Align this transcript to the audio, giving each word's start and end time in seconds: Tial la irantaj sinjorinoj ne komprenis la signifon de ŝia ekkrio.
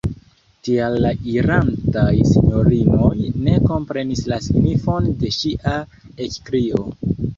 Tial 0.67 0.95
la 1.01 1.09
irantaj 1.33 2.15
sinjorinoj 2.29 3.11
ne 3.49 3.59
komprenis 3.67 4.25
la 4.33 4.41
signifon 4.47 5.11
de 5.21 5.33
ŝia 5.41 5.77
ekkrio. 6.29 6.83